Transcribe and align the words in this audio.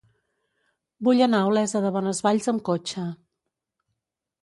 Vull 1.09 1.21
anar 1.27 1.43
a 1.43 1.51
Olesa 1.51 1.83
de 1.85 1.93
Bonesvalls 1.99 2.53
amb 2.55 2.67
cotxe. 2.73 3.07